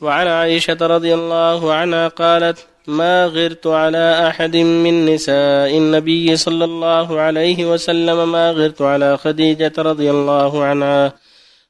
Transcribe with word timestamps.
وعن 0.00 0.26
عائشة 0.26 0.76
رضي 0.80 1.14
الله 1.14 1.72
عنها 1.72 2.08
قالت 2.08 2.66
ما 2.86 3.26
غرت 3.26 3.66
على 3.66 4.28
أحد 4.28 4.56
من 4.56 5.06
نساء 5.06 5.78
النبي 5.78 6.36
صلى 6.36 6.64
الله 6.64 7.20
عليه 7.20 7.72
وسلم 7.72 8.32
ما 8.32 8.50
غرت 8.50 8.82
على 8.82 9.16
خديجة 9.16 9.72
رضي 9.78 10.10
الله 10.10 10.64
عنها 10.64 11.12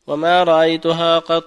وما 0.07 0.43
رأيتها 0.43 1.19
قط 1.19 1.45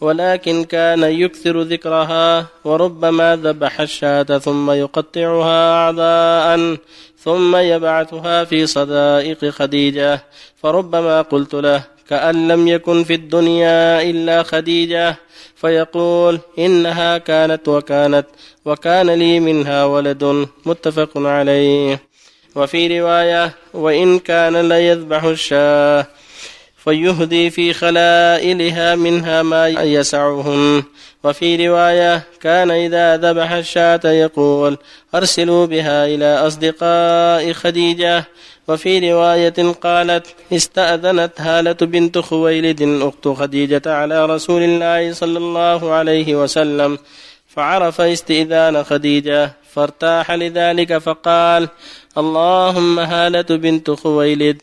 ولكن 0.00 0.64
كان 0.64 1.02
يكثر 1.02 1.62
ذكرها 1.62 2.46
وربما 2.64 3.36
ذبح 3.36 3.80
الشاة 3.80 4.22
ثم 4.22 4.70
يقطعها 4.70 5.72
أعضاء 5.72 6.76
ثم 7.18 7.56
يبعثها 7.56 8.44
في 8.44 8.66
صدائق 8.66 9.44
خديجة 9.44 10.22
فربما 10.62 11.22
قلت 11.22 11.54
له 11.54 11.95
كأن 12.10 12.48
لم 12.48 12.68
يكن 12.68 13.04
في 13.04 13.14
الدنيا 13.14 14.02
إلا 14.02 14.42
خديجة 14.42 15.16
فيقول 15.56 16.40
إنها 16.58 17.18
كانت 17.18 17.68
وكانت 17.68 18.26
وكان 18.64 19.10
لي 19.10 19.40
منها 19.40 19.84
ولد 19.84 20.48
متفق 20.66 21.10
عليه. 21.16 22.00
وفي 22.56 23.00
رواية 23.00 23.52
وإن 23.74 24.18
كان 24.18 24.68
ليذبح 24.68 25.24
الشاه 25.24 26.06
فيهدي 26.84 27.50
في 27.50 27.72
خلائلها 27.72 28.94
منها 28.94 29.42
ما 29.42 29.68
يسعهم 29.68 30.84
وفي 31.26 31.68
رواية 31.68 32.22
كان 32.40 32.70
إذا 32.70 33.16
ذبح 33.16 33.52
الشاة 33.52 34.00
يقول 34.04 34.78
أرسلوا 35.14 35.66
بها 35.66 36.06
إلى 36.06 36.46
أصدقاء 36.46 37.52
خديجة. 37.52 38.24
وفي 38.68 39.12
رواية 39.12 39.72
قالت 39.72 40.26
استأذنت 40.52 41.40
هالة 41.40 41.72
بنت 41.72 42.18
خويلد 42.18 42.82
أخت 43.02 43.28
خديجة 43.28 43.82
على 43.86 44.26
رسول 44.26 44.62
الله 44.62 45.12
صلى 45.12 45.38
الله 45.38 45.92
عليه 45.92 46.42
وسلم 46.42 46.98
فعرف 47.48 48.00
استئذان 48.00 48.84
خديجة 48.84 49.52
فارتاح 49.74 50.30
لذلك 50.30 50.98
فقال 50.98 51.68
اللهم 52.18 52.98
هالة 52.98 53.56
بنت 53.56 53.90
خويلد 53.90 54.62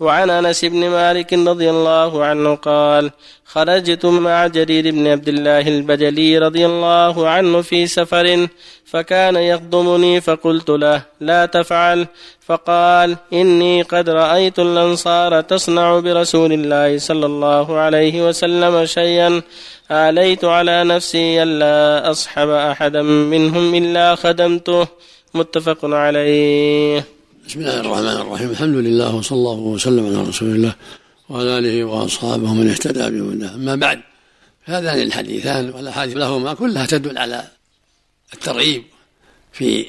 وعن 0.00 0.30
أنس 0.30 0.64
بن 0.64 0.88
مالك 0.88 1.32
رضي 1.32 1.70
الله 1.70 2.24
عنه 2.24 2.54
قال 2.54 3.10
خرجت 3.44 4.06
مع 4.06 4.46
جرير 4.46 4.90
بن 4.90 5.06
عبد 5.06 5.28
الله 5.28 5.68
البجلي 5.68 6.38
رضي 6.38 6.66
الله 6.66 7.28
عنه 7.28 7.62
في 7.62 7.86
سفر 7.86 8.48
فكان 8.84 9.36
يخدمني 9.36 10.20
فقلت 10.20 10.70
له 10.70 11.02
لا 11.20 11.46
تفعل. 11.46 12.06
فقال 12.46 13.16
إني 13.32 13.82
قد 13.82 14.10
رأيت 14.10 14.58
الأنصار 14.58 15.40
تصنع 15.40 15.98
برسول 15.98 16.52
الله 16.52 16.98
صلى 16.98 17.26
الله 17.26 17.78
عليه 17.78 18.28
وسلم 18.28 18.86
شيئا 18.86 19.42
آليت 19.90 20.44
على 20.44 20.84
نفسي 20.84 21.42
ألا 21.42 22.10
أصحب 22.10 22.48
احدا 22.48 23.02
منهم 23.02 23.74
إلا 23.74 24.14
خدمته. 24.14 24.86
متفق 25.34 25.84
عليه. 25.84 27.15
بسم 27.46 27.60
الله 27.60 27.80
الرحمن 27.80 28.08
الرحيم 28.08 28.50
الحمد 28.50 28.74
لله 28.74 29.14
وصلى 29.14 29.38
الله 29.38 29.58
وسلم 29.58 30.06
على 30.06 30.28
رسول 30.28 30.48
الله 30.48 30.74
وعلى 31.28 31.58
اله 31.58 31.84
واصحابه 31.84 32.54
من 32.54 32.70
اهتدى 32.70 33.10
بهداه 33.10 33.54
اما 33.54 33.74
بعد 33.74 34.00
هذان 34.64 35.02
الحديثان 35.02 35.70
والاحاديث 35.70 36.16
لهما 36.16 36.54
كلها 36.54 36.86
تدل 36.86 37.18
على 37.18 37.48
الترغيب 38.34 38.84
في 39.52 39.86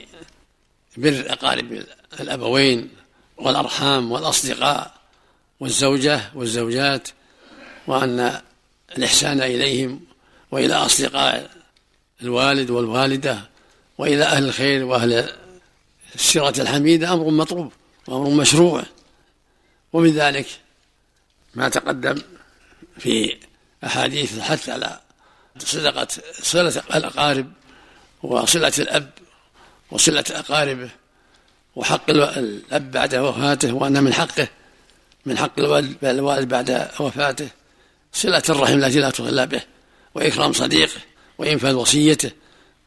بر 0.97 1.25
اقارب 1.27 1.83
الابوين 2.19 2.89
والارحام 3.37 4.11
والاصدقاء 4.11 4.93
والزوجه 5.59 6.21
والزوجات 6.35 7.09
وان 7.87 8.41
الاحسان 8.97 9.41
اليهم 9.41 9.99
والى 10.51 10.73
اصدقاء 10.73 11.49
الوالد 12.21 12.69
والوالده 12.69 13.39
والى 13.97 14.23
أهل 14.23 14.43
الخير 14.43 14.85
واهل 14.85 15.29
السيرة 16.15 16.53
الحميدة 16.59 17.13
أمر 17.13 17.29
مطلوب 17.29 17.71
وأمر 18.07 18.29
مشروع 18.29 18.83
ومن 19.93 20.11
ذلك 20.11 20.47
ما 21.55 21.69
تقدم 21.69 22.21
في 22.99 23.37
أحاديث 23.83 24.37
الحث 24.37 24.69
على 24.69 24.99
صدقة 25.57 26.07
صلة 26.41 26.83
الأقارب 26.95 27.51
وصلة 28.23 28.73
الأب 28.79 29.09
وصلة 29.91 30.25
أقاربه 30.31 30.89
وحق 31.75 32.09
الأب 32.09 32.91
بعد 32.91 33.15
وفاته 33.15 33.73
وأن 33.73 34.03
من 34.03 34.13
حقه 34.13 34.47
من 35.25 35.37
حق 35.37 35.59
الوالد 36.03 36.47
بعد 36.47 36.89
وفاته. 36.99 37.49
صلة 38.13 38.43
الرحم 38.49 38.73
التي 38.73 38.99
لا 38.99 39.09
تغلى 39.09 39.47
به 39.47 39.61
وإكرام 40.15 40.53
صديقه 40.53 41.01
وإنفاذ 41.37 41.73
وصيته 41.73 42.31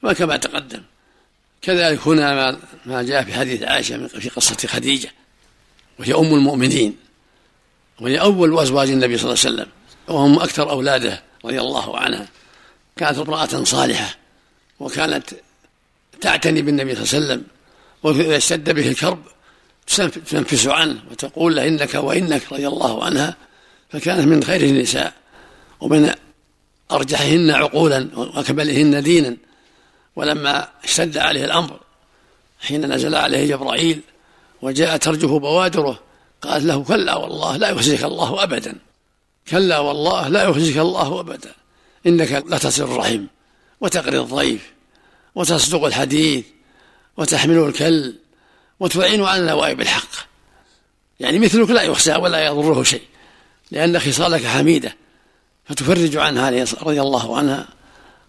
وكما 0.02 0.36
تقدم. 0.36 0.82
كذلك 1.62 2.06
هنا 2.06 2.58
ما, 2.86 3.02
جاء 3.02 3.24
في 3.24 3.32
حديث 3.32 3.62
عائشة 3.62 4.06
في 4.06 4.28
قصة 4.28 4.68
خديجة 4.68 5.12
وهي 5.98 6.14
أم 6.14 6.34
المؤمنين 6.34 6.96
وهي 8.00 8.20
أول 8.20 8.58
أزواج 8.58 8.90
النبي 8.90 9.18
صلى 9.18 9.32
الله 9.32 9.44
عليه 9.44 9.54
وسلم 9.54 9.66
وهم 10.08 10.38
أكثر 10.38 10.70
أولاده 10.70 11.22
رضي 11.44 11.60
الله 11.60 11.98
عنها. 11.98 12.28
كانت 12.96 13.18
امرأة 13.18 13.64
صالحة 13.64 14.16
وكانت 14.80 15.30
تعتني 16.20 16.62
بالنبي 16.62 16.94
صلى 16.94 17.02
الله 17.02 17.14
عليه 17.14 17.24
وسلم 17.26 17.44
وإذا 18.02 18.36
اشتد 18.36 18.70
به 18.70 18.88
الكرب 18.88 19.22
تنفس 20.30 20.66
عنه 20.66 21.02
وتقول 21.10 21.56
له 21.56 21.68
إنك 21.68 21.94
وإنك 21.94 22.52
رضي 22.52 22.68
الله 22.68 23.04
عنها 23.04 23.36
فكانت 23.90 24.26
من 24.26 24.42
خير 24.44 24.62
النساء 24.62 25.12
ومن 25.80 26.14
أرجحهن 26.92 27.50
عقولا 27.50 28.08
وأكملهن 28.16 29.02
دينا. 29.02 29.36
ولما 30.20 30.68
اشتد 30.84 31.18
عليه 31.18 31.44
الأمر 31.44 31.80
حين 32.60 32.92
نزل 32.92 33.14
عليه 33.14 33.46
جبرائيل 33.46 34.00
وجاء 34.62 34.96
ترجف 34.96 35.30
بوادره 35.30 36.00
قالت 36.42 36.64
له 36.64 36.84
كلا 36.84 37.16
والله 37.16 37.56
لا 37.56 37.68
يخزيك 37.70 38.04
الله 38.04 38.42
أبدا 38.42 38.74
كلا 39.48 39.78
والله 39.78 40.28
لا 40.28 40.42
يخزيك 40.42 40.78
الله 40.78 41.20
أبدا 41.20 41.52
إنك 42.06 42.44
لتصل 42.46 42.82
الرحم 42.82 43.24
وتقري 43.80 44.18
الضيف 44.18 44.72
وتصدق 45.34 45.84
الحديث 45.84 46.44
وتحمل 47.16 47.58
الكل 47.58 48.14
وتعين 48.80 49.24
على 49.24 49.46
نوائب 49.46 49.80
الحق. 49.80 50.10
يعني 51.20 51.38
مثلك 51.38 51.70
لا 51.70 51.82
يخشى 51.82 52.12
ولا 52.12 52.46
يضره 52.46 52.82
شيء 52.82 53.02
لأن 53.70 53.98
خصالك 53.98 54.46
حميدة 54.46 54.96
فتفرج 55.64 56.16
عنها 56.16 56.64
رضي 56.82 57.00
الله 57.00 57.36
عنها 57.36 57.68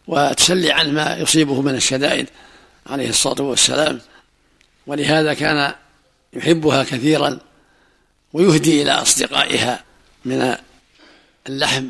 وتسلي 0.07 0.71
عن 0.71 0.93
ما 0.93 1.17
يصيبه 1.17 1.61
من 1.61 1.75
الشدائد 1.75 2.29
عليه 2.87 3.09
الصلاة 3.09 3.41
والسلام. 3.41 4.01
ولهذا 4.87 5.33
كان 5.33 5.73
يحبها 6.33 6.83
كثيرا 6.83 7.39
ويهدي 8.33 8.81
إلى 8.81 8.91
أصدقائها 8.91 9.83
من 10.25 10.55
اللحم 11.49 11.87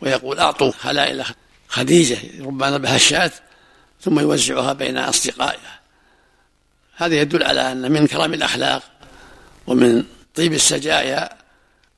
ويقول 0.00 0.38
أعطوا 0.38 0.72
خلائل 0.72 1.24
خديجة 1.68 2.18
ربما 2.40 2.70
ذبح 2.70 2.90
الشاة 2.90 3.30
ثم 4.00 4.20
يوزعها 4.20 4.72
بين 4.72 4.98
أصدقائها. 4.98 5.80
هذا 6.96 7.14
يدل 7.20 7.42
على 7.42 7.72
أن 7.72 7.92
من 7.92 8.06
كرم 8.06 8.34
الأخلاق 8.34 8.82
ومن 9.66 10.04
طيب 10.34 10.52
السجايا 10.52 11.30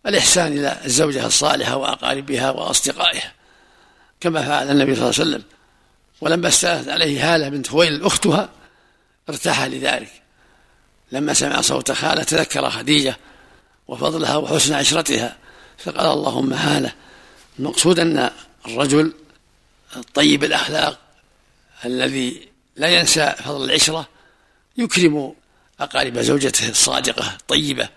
الإحسان 0.07 0.53
إلى 0.53 0.81
الزوجة 0.85 1.27
الصالحة 1.27 1.77
وأقاربها 1.77 2.51
وأصدقائها. 2.51 3.33
كما 4.23 4.43
فعل 4.43 4.71
النبي 4.71 4.95
صلى 4.95 5.11
الله 5.11 5.21
عليه 5.21 5.31
وسلم. 5.31 5.43
ولما 6.21 6.49
استأذت 6.49 6.89
عليه 6.89 7.35
هالة 7.35 7.49
بنت 7.49 7.69
خويل 7.69 8.05
أختها 8.05 8.49
ارتاح 9.29 9.65
لذلك. 9.65 10.23
لما 11.13 11.35
سمع 11.35 11.61
صوت 11.61 11.93
خالة 11.93 12.23
تذكر 12.23 12.71
خديجة 12.71 13.17
وفضلها 13.89 14.37
وحسن 14.37 14.75
عشرتها 14.75 15.37
فقال 15.79 16.07
اللهم 16.07 16.53
هالة. 16.53 16.93
المقصود 17.59 17.99
أن 17.99 18.31
الرجل 18.67 19.13
الطيب 19.97 20.45
الأخلاق 20.45 20.99
الذي 21.85 22.49
لا 22.77 22.89
ينسى 22.89 23.35
فضل 23.45 23.65
العشرة 23.65 24.09
يكرم 24.77 25.35
أقارب 25.81 26.19
زوجته 26.19 26.69
الصادقة 26.69 27.37
الطيبة 27.41 27.89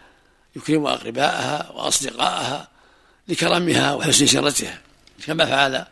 يكرم 0.55 0.87
أقرباءها 0.87 1.71
وأصدقائها 1.71 2.67
لكرمها 3.27 3.93
وحسن 3.93 4.25
سيرتها 4.25 4.81
كما 5.25 5.45
فعل 5.45 5.85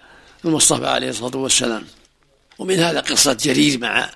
المصطفى 0.46 0.88
عليه 0.88 1.10
الصلاة 1.10 1.38
والسلام. 1.38 1.84
ومن 2.60 2.80
هذا 2.80 3.00
قصة 3.00 3.34
جرير 3.34 3.80
مع 3.80 4.10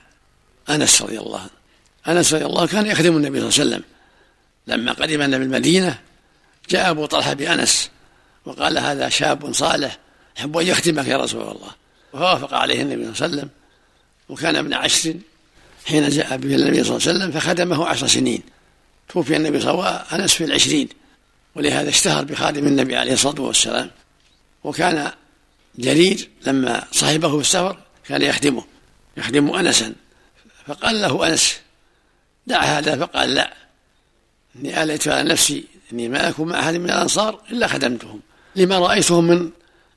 أنس 0.69 1.01
رضي 1.01 1.19
الله 1.19 1.39
عنه. 1.39 2.17
أنس 2.17 2.33
رضي 2.33 2.45
الله 2.45 2.67
كان 2.67 2.85
يخدم 2.85 3.17
النبي 3.17 3.39
صلى 3.39 3.49
الله 3.49 3.59
عليه 3.59 3.69
وسلم. 3.69 3.83
لما 4.67 4.91
قدم 4.91 5.21
النبي 5.21 5.43
المدينة 5.43 5.99
جاء 6.69 6.89
أبو 6.89 7.05
طلحة 7.05 7.33
بأنس 7.33 7.89
وقال 8.45 8.77
هذا 8.77 9.09
شاب 9.09 9.53
صالح 9.53 9.97
يحب 10.37 10.57
أن 10.57 10.67
يخدمك 10.67 11.07
يا 11.07 11.17
رسول 11.17 11.41
الله. 11.41 11.71
فوافق 12.11 12.53
عليه 12.53 12.81
النبي 12.81 13.03
صلى 13.03 13.11
الله 13.11 13.23
عليه 13.23 13.33
وسلم. 13.35 13.49
وكان 14.29 14.55
ابن 14.55 14.73
عشر 14.73 15.13
حين 15.85 16.09
جاء 16.09 16.37
به 16.37 16.55
النبي 16.55 16.83
صلى 16.83 16.97
الله 16.97 17.07
عليه 17.07 17.17
وسلم 17.17 17.31
فخدمه 17.31 17.85
عشر 17.85 18.07
سنين. 18.07 18.43
توفي 19.09 19.35
النبي 19.35 19.59
صلى 19.59 19.71
الله 19.71 19.85
عليه 19.85 20.05
وسلم 20.05 20.21
أنس 20.21 20.33
في 20.33 20.43
العشرين. 20.43 20.89
ولهذا 21.55 21.89
اشتهر 21.89 22.23
بخادم 22.23 22.67
النبي 22.67 22.95
عليه 22.95 23.13
الصلاة 23.13 23.41
والسلام. 23.41 23.91
وكان 24.63 25.11
جرير 25.77 26.29
لما 26.47 26.83
صاحبه 26.91 27.29
في 27.29 27.41
السفر 27.41 27.77
كان 28.07 28.21
يخدمه 28.21 28.63
يخدم 29.17 29.49
أنسا 29.49 29.93
فقال 30.67 31.01
له 31.01 31.27
أنس 31.27 31.55
دع 32.47 32.61
هذا؟ 32.61 32.95
فقال 32.97 33.33
لا 33.33 33.53
إني 34.55 34.83
آليت 34.83 35.07
على 35.07 35.29
نفسي 35.29 35.63
إني 35.93 36.09
ما 36.09 36.29
أكون 36.29 36.47
مع 36.47 36.59
أحد 36.59 36.73
من 36.73 36.85
الأنصار 36.85 37.41
إلا 37.51 37.67
خدمتهم 37.67 38.19
لما 38.55 38.79
رأيتهم 38.79 39.27
من 39.27 39.49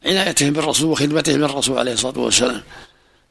عنايتهم 0.07 0.53
بالرسول 0.53 0.91
وخدمتهم 0.91 1.41
للرسول 1.41 1.79
عليه 1.79 1.93
الصلاة 1.93 2.19
والسلام. 2.19 2.63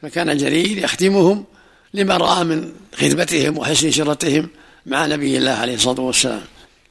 فكان 0.02 0.38
جرير 0.38 0.78
يخدمهم 0.78 1.46
لما 1.94 2.18
رأى 2.18 2.44
من 2.44 2.74
خدمتهم 2.96 3.58
وحسن 3.58 3.92
شرتهم 3.92 4.50
مع 4.86 5.06
نبي 5.06 5.38
الله 5.38 5.52
عليه 5.52 5.76
الصلاة 5.76 6.02
والسلام. 6.02 6.42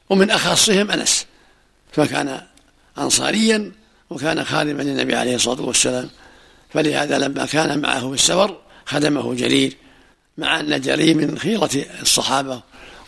ومن 0.09 0.31
أخصهم 0.31 0.91
أنس 0.91 1.25
فكان 1.91 2.41
أنصاريا 2.97 3.71
وكان 4.09 4.43
خادما 4.43 4.83
للنبي 4.83 5.15
عليه 5.15 5.35
الصلاة 5.35 5.61
والسلام. 5.61 6.09
فلهذا 6.69 7.17
لما 7.17 7.45
كان 7.45 7.79
معه 7.79 8.07
في 8.07 8.13
السفر 8.13 8.57
خدمه 8.85 9.35
جرير 9.35 9.75
مع 10.37 10.59
أن 10.59 10.81
جرير 10.81 11.15
من 11.15 11.37
خيرة 11.37 11.69
الصحابة 12.01 12.61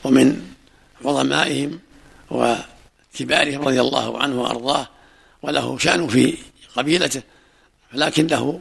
ومن 0.03 0.41
عظمائهم 1.05 1.79
وكبارهم 2.31 3.61
رضي 3.67 3.81
الله 3.81 4.21
عنه 4.21 4.41
وأرضاه 4.41 4.87
وله 5.41 5.77
شأن 5.77 6.07
في 6.07 6.37
قبيلته. 6.75 7.21
لكنه 7.93 8.59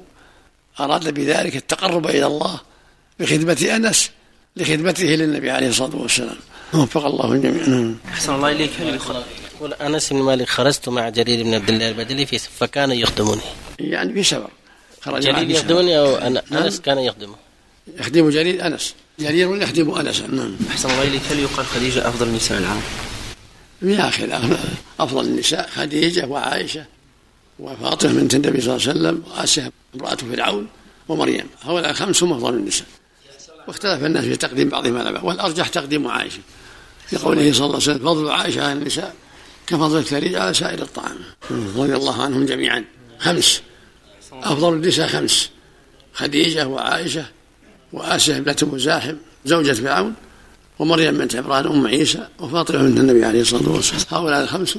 أراد 0.81 1.15
بذلك 1.15 1.57
التقرب 1.57 2.07
إلى 2.07 2.27
الله 2.27 2.61
بخدمة 3.21 3.69
أنس 3.77 4.11
لخدمته 4.57 5.05
للنبي 5.05 5.51
عليه 5.51 5.69
الصلاة 5.69 5.97
والسلام. 5.97 6.37
وفق 6.75 7.07
الله 7.07 7.33
الجميع. 7.33 7.95
أحسن 8.09 8.35
الله 8.35 8.51
إليك. 8.51 8.71
يقول 9.61 9.73
أنس 9.73 10.13
بن 10.13 10.23
مالك 10.23 10.49
خرجت 10.49 10.89
مع 10.89 11.09
جرير 11.09 11.45
بن 11.45 11.55
عبد 11.55 11.69
الله 11.69 11.89
البدلي 11.89 12.27
في 12.27 12.39
فكان 12.39 12.91
يخدمني. 12.91 13.41
يعني 13.79 14.13
في 14.13 14.23
سفر 14.23 14.51
خرج 15.01 15.23
جرير 15.23 15.51
يخدمني 15.51 15.99
أو 15.99 16.17
أنا 16.17 16.43
نعم. 16.51 16.63
أنس 16.63 16.81
كان 16.81 16.99
يخدمه. 16.99 17.35
يخدم 17.99 18.31
جرير 18.31 18.67
أنس. 18.67 18.95
جرير 19.19 19.63
يخدم 19.63 19.91
أنس. 19.91 20.21
نعم. 20.21 20.57
أحسن 20.71 20.91
الله 20.91 21.03
إليك. 21.03 21.23
هل 21.31 21.39
يقال 21.39 21.67
خديجة 21.67 22.09
أفضل 22.09 22.27
النساء 22.27 22.59
العام؟ 22.59 22.81
يا 23.83 24.09
أخي 24.09 24.29
أفضل 25.01 25.25
النساء 25.25 25.69
خديجة 25.75 26.27
وعائشة 26.27 26.85
وفاطمة 27.59 28.13
بنت 28.13 28.35
النبي 28.35 28.61
صلى 28.61 28.77
الله 28.77 28.89
عليه 28.89 29.01
وسلم 29.01 29.23
وآسيا 29.31 29.71
امرأة 29.95 30.15
فرعون 30.15 30.69
ومريم. 31.09 31.47
هؤلاء 31.63 31.91
الخمس 31.91 32.23
هم 32.23 32.33
أفضل 32.33 32.55
النساء. 32.55 32.87
واختلف 33.69 34.05
الناس 34.05 34.25
في 34.25 34.37
تقديم 34.37 34.69
بعضهم 34.69 34.99
على 34.99 35.13
بعض 35.13 35.25
والأرجح 35.25 35.69
تقديم 35.69 36.09
عائشة. 36.09 36.41
لقوله 37.13 37.53
صلى 37.53 37.67
الله 37.67 37.75
عليه 37.75 37.77
وسلم 37.77 37.99
فضل 37.99 38.31
عائشة 38.31 38.63
على 38.63 38.73
النساء 38.73 39.15
كفضل 39.71 39.99
الثريد 39.99 40.35
على 40.35 40.55
سائر 40.55 40.83
الطعام. 40.83 41.17
رضي 41.51 41.95
الله 41.95 42.23
عنهم 42.23 42.47
جميعا. 42.47 42.85
خمس. 43.19 43.63
أفضل 44.33 44.73
النساء 44.73 45.09
خمس. 45.09 45.51
خديجة 46.15 46.67
وعائشة 46.67 47.25
وآسيا 47.93 48.37
ابنة 48.37 48.57
مزاحم 48.63 49.15
زوجة 49.45 49.73
فرعون 49.73 50.15
ومريم 50.79 51.19
بنت 51.19 51.37
عمران 51.37 51.67
أم 51.67 51.87
عيسى 51.87 52.29
وفاطمة 52.39 52.79
بنت 52.79 52.99
النبي 52.99 53.25
عليه 53.25 53.41
الصلاة 53.41 53.69
والسلام. 53.69 54.03
هؤلاء 54.11 54.43
الخمس 54.43 54.79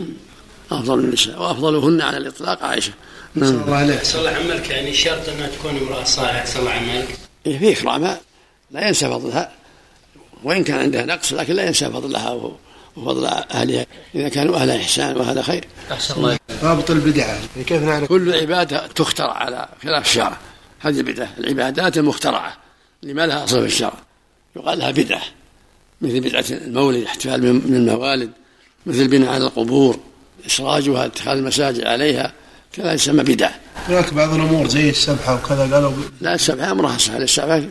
أفضل 0.72 1.00
النساء 1.00 1.42
وأفضلهن 1.42 2.02
على 2.02 2.18
الإطلاق 2.18 2.64
عائشة. 2.64 2.94
نعم. 3.36 3.50
الله 3.50 3.76
عليك 3.76 4.04
صلى 4.04 4.30
عملك 4.30 4.70
يعني 4.70 4.94
شرط 4.94 5.30
أنها 5.30 5.48
تكون 5.48 5.78
امرأة 5.78 6.04
صالحة 6.04 6.46
صلى 6.46 6.60
الله 6.60 6.72
عملك. 6.72 7.18
إيه 7.46 7.60
في 7.60 7.72
إكرامها 7.72 8.22
لا 8.72 8.88
ينسى 8.88 9.06
فضلها 9.06 9.52
وإن 10.44 10.64
كان 10.64 10.80
عندها 10.80 11.06
نقص 11.06 11.34
لكن 11.34 11.54
لا 11.54 11.68
ينسى 11.68 11.86
فضلها 11.86 12.52
وفضل 12.98 13.26
أهلها 13.26 13.86
إذا 14.16 14.30
كانوا 14.30 14.56
أهل 14.56 14.70
إحسان 14.70 15.18
وأهل 15.18 15.44
خير. 15.44 15.66
أحسن 15.92 16.14
الله 16.14 16.38
رابط 16.64 16.92
البدعة. 16.92 17.40
كيف 17.68 17.84
نعرف؟ 17.84 18.08
كل 18.08 18.34
عبادة 18.34 18.88
تخترع 18.88 19.34
على 19.34 19.70
خلاف 19.84 20.06
الشرع. 20.06 20.38
هذه 20.80 21.02
بدعة. 21.02 21.30
العبادات 21.38 21.98
المخترعة 21.98 22.58
اللي 23.04 23.14
ما 23.14 23.28
لها 23.28 23.44
أصل 23.44 23.60
في 23.60 23.66
الشرع. 23.66 23.94
يقال 24.56 24.80
لها 24.80 24.92
بدعة. 24.92 25.22
مثل 26.02 26.20
بدعة 26.20 26.46
المولد 26.52 27.04
احتفال 27.04 27.54
من 27.54 27.76
الموالد. 27.76 28.32
مثل 28.86 29.08
بناء 29.08 29.30
على 29.30 29.44
القبور 29.44 30.00
إسراجها 30.46 31.06
اتخاذ 31.06 31.38
المساجد 31.38 31.84
عليها. 31.84 32.34
كذا 32.74 32.94
يسمى 32.94 33.24
بدعة. 33.24 33.56
هناك 33.88 34.14
بعض 34.14 34.34
الأمور 34.34 34.68
زي 34.68 34.90
السبحة 34.90 35.36
وكذا 35.36 35.74
قالوا 35.74 35.94
لا 36.22 36.36
السبحة 36.36 36.72
أمرها 36.72 36.98
سهل. 36.98 37.24
السبحة 37.24 37.64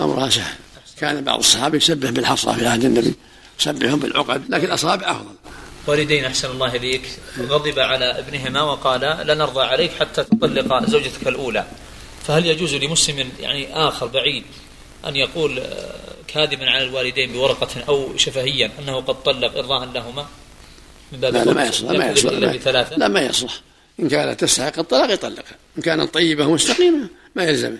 أمرها 0.00 0.28
سهل. 0.28 0.54
كان 0.98 1.24
بعض 1.24 1.38
الصحابة 1.38 1.76
يسبح 1.76 2.10
بالحصى 2.10 2.54
في 2.54 2.66
عهد 2.66 2.84
النبي. 2.84 3.14
يسبحهم 3.60 3.98
بالعقد 3.98 4.42
لكن 4.48 4.64
الأصابع 4.64 5.10
أفضل. 5.10 5.34
والدين 5.86 6.24
أحسن 6.24 6.50
الله 6.50 6.76
إليك. 6.76 7.02
غضب 7.38 7.78
على 7.78 8.18
ابنهما 8.18 8.62
وقال 8.62 9.00
لا 9.00 9.34
نرضى 9.34 9.62
عليك 9.62 9.90
حتى 10.00 10.24
تطلق 10.24 10.86
زوجتك 10.88 11.28
الأولى. 11.28 11.64
فهل 12.26 12.46
يجوز 12.46 12.74
لمسلم 12.74 13.28
يعني 13.40 13.74
آخر 13.74 14.06
بعيد 14.06 14.44
أن 15.06 15.16
يقول 15.16 15.62
كاذبا 16.28 16.70
على 16.70 16.84
الوالدين 16.84 17.32
بورقة 17.32 17.84
أو 17.88 18.16
شفهيا 18.16 18.70
أنه 18.78 19.00
قد 19.00 19.22
طلق 19.22 19.58
إرضاء 19.58 19.88
لهما؟ 19.94 20.26
من 21.12 21.20
باب 21.20 21.34
لا, 21.34 21.44
لا 21.44 21.52
ما 21.52 21.66
يصلح 21.66 21.90
ما 21.90 22.10
يصلح 22.10 22.32
لا, 22.66 22.86
لا 22.96 23.08
ما 23.08 23.20
يصلح. 23.20 23.60
إن 24.00 24.08
كانت 24.08 24.40
تستحق 24.40 24.78
الطلاق 24.78 25.10
يطلقها. 25.10 25.56
إن 25.78 25.82
كانت 25.82 26.14
طيبة 26.14 26.50
مستقيمة 26.50 27.08
ما 27.34 27.44
يلزمه 27.44 27.78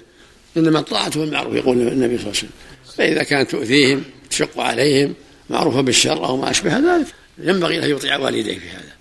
إنما 0.56 0.78
الطاعة 0.78 1.18
بالمعروف 1.18 1.54
يقول 1.54 1.76
النبي 1.76 2.18
صلى 2.18 2.26
الله 2.26 2.38
عليه 2.38 2.38
وسلم. 2.38 2.50
فإذا 2.96 3.22
كانت 3.22 3.50
تؤذيهم 3.50 4.04
تشق 4.30 4.60
عليهم 4.60 5.14
معروفة 5.50 5.80
بالشر 5.80 6.24
أو 6.24 6.36
ما 6.36 6.50
أشبه 6.50 6.78
ذلك 6.78 7.06
ينبغي 7.38 7.84
أن 7.84 7.90
يطيع 7.90 8.16
والديه 8.16 8.58
في 8.58 8.68
هذا. 8.68 8.92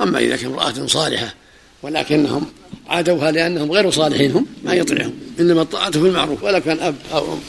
أما 0.00 0.18
إذا 0.18 0.36
كان 0.36 0.46
امرأة 0.46 0.86
صالحة 0.86 1.34
ولكنهم 1.82 2.46
عادوها 2.88 3.30
لأنهم 3.30 3.72
غير 3.72 3.90
صالحين 3.90 4.32
هم 4.32 4.46
ما 4.64 4.74
يطيعهم 4.74 5.14
إنما 5.40 5.62
الطاعة 5.62 5.90
في 5.90 5.98
المعروف 5.98 6.42
ولو 6.42 6.60
كان 6.60 6.80
أب 6.80 6.96
أو 7.12 7.32
أم 7.32 7.40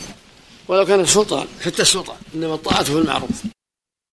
ولو 0.67 0.85
كان 0.85 0.99
السلطان 0.99 1.47
حتى 1.65 1.81
السلطان 1.81 2.17
إنما 2.35 2.53
الطاعة 2.53 2.83
في 2.83 2.91
المعروف. 2.91 3.54